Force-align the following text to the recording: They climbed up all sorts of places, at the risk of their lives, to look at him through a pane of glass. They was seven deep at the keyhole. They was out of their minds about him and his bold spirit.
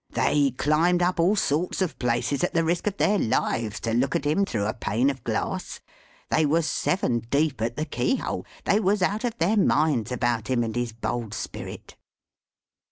They 0.09 0.49
climbed 0.49 1.03
up 1.03 1.19
all 1.19 1.35
sorts 1.35 1.79
of 1.79 1.99
places, 1.99 2.43
at 2.43 2.55
the 2.55 2.63
risk 2.63 2.87
of 2.87 2.97
their 2.97 3.19
lives, 3.19 3.79
to 3.81 3.93
look 3.93 4.15
at 4.15 4.25
him 4.25 4.45
through 4.45 4.65
a 4.65 4.73
pane 4.73 5.11
of 5.11 5.23
glass. 5.23 5.79
They 6.31 6.43
was 6.43 6.65
seven 6.65 7.19
deep 7.29 7.61
at 7.61 7.75
the 7.75 7.85
keyhole. 7.85 8.43
They 8.65 8.79
was 8.79 9.03
out 9.03 9.23
of 9.25 9.37
their 9.37 9.57
minds 9.57 10.11
about 10.11 10.47
him 10.47 10.63
and 10.63 10.75
his 10.75 10.91
bold 10.91 11.35
spirit. 11.35 11.97